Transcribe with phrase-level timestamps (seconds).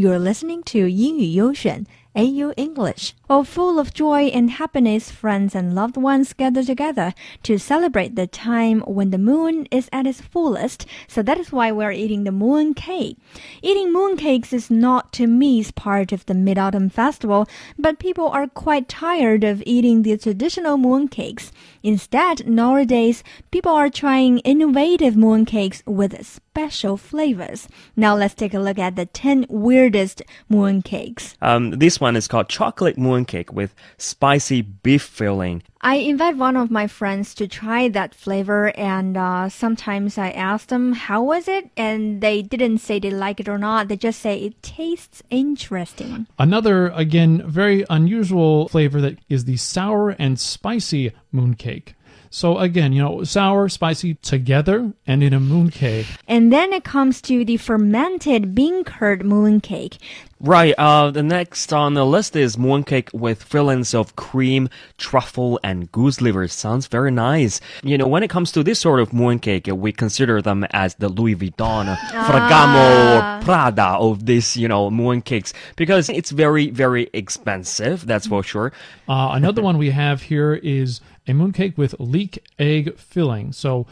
[0.00, 1.84] You're listening to 英语优选
[2.16, 3.14] AU English.
[3.28, 8.26] Well, full of joy and happiness, friends and loved ones gather together to celebrate the
[8.26, 10.86] time when the moon is at its fullest.
[11.06, 13.18] So that is why we're eating the moon cake.
[13.62, 17.46] Eating moon cakes is not to miss part of the Mid-Autumn Festival,
[17.78, 21.52] but people are quite tired of eating the traditional moon cakes.
[21.82, 27.68] Instead, nowadays, people are trying innovative moon cakes with special flavors.
[27.96, 31.36] Now let's take a look at the 10 weirdest moon cakes.
[31.40, 35.62] Um, this one is called chocolate mooncake with spicy beef filling.
[35.82, 40.68] I invite one of my friends to try that flavor, and uh, sometimes I ask
[40.68, 43.88] them how was it, and they didn't say they like it or not.
[43.88, 46.26] They just say it tastes interesting.
[46.38, 51.94] Another, again, very unusual flavor that is the sour and spicy mooncake.
[52.28, 56.06] So again, you know, sour, spicy together and in a mooncake.
[56.28, 59.98] And then it comes to the fermented bean curd mooncake.
[60.42, 60.74] Right.
[60.78, 66.22] Uh, the next on the list is mooncake with fillings of cream, truffle, and goose
[66.22, 66.48] liver.
[66.48, 67.60] Sounds very nice.
[67.82, 71.10] You know, when it comes to this sort of mooncake, we consider them as the
[71.10, 78.06] Louis Vuitton, Ferragamo, or Prada of this, you know, mooncakes because it's very, very expensive.
[78.06, 78.72] That's for sure.
[79.08, 83.52] Uh, another one we have here is a mooncake with leek egg filling.
[83.52, 83.86] So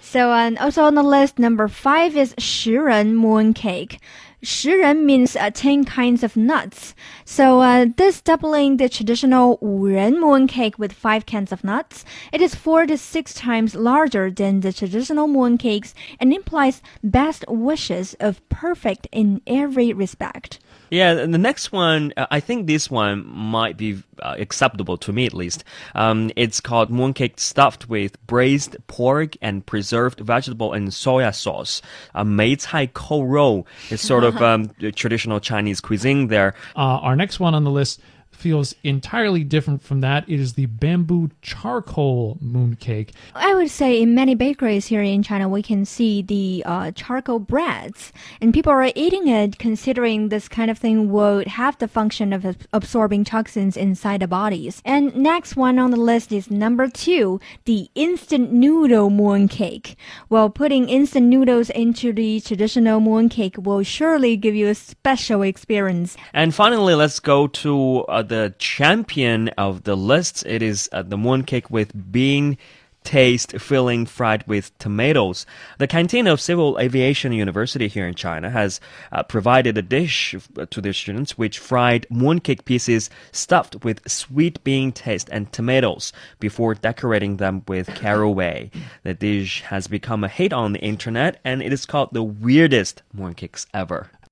[0.00, 3.98] So, and also on the list, number five is 十仁 mooncake.
[4.43, 6.93] 十人 means uh, 10 kinds of nuts.
[7.25, 12.05] So, uh, this doubling the traditional 五人 mooncake with 5 cans of nuts.
[12.31, 18.15] It is 4 to 6 times larger than the traditional mooncakes and implies best wishes
[18.19, 20.59] of perfect in every respect.
[20.89, 25.11] Yeah, and the next one, uh, I think this one might be uh, acceptable to
[25.11, 25.63] me at least.
[25.95, 31.81] Um, it's called mooncake stuffed with braised pork and preserved vegetable and soya sauce.
[32.13, 36.54] A mei cai kou rou is sort of um, traditional Chinese cuisine there.
[36.76, 38.00] uh, our next one on the list
[38.42, 40.28] feels entirely different from that.
[40.28, 43.10] It is the bamboo charcoal mooncake.
[43.34, 47.38] I would say in many bakeries here in China, we can see the uh, charcoal
[47.38, 52.32] breads, and people are eating it considering this kind of thing would have the function
[52.32, 54.82] of absorbing toxins inside the bodies.
[54.84, 59.94] And next one on the list is number two, the instant noodle mooncake.
[60.28, 66.16] Well, putting instant noodles into the traditional mooncake will surely give you a special experience.
[66.34, 70.46] And finally, let's go to uh, the champion of the list.
[70.46, 72.56] It is uh, the mooncake with bean
[73.04, 75.44] taste filling fried with tomatoes.
[75.76, 78.80] The canteen of Civil Aviation University here in China has
[79.12, 80.34] uh, provided a dish
[80.70, 86.10] to their students which fried mooncake pieces stuffed with sweet bean taste and tomatoes
[86.40, 88.70] before decorating them with caraway.
[89.02, 93.02] The dish has become a hit on the internet and it is called the weirdest
[93.14, 94.08] mooncakes ever.